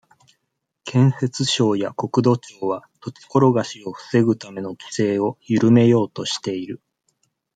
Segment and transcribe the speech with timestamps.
[0.83, 6.81] 建設省や国土庁は、土地ころがしを防ぐための規制を、ゆるめようとしている。